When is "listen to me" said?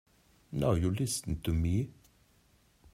0.89-1.91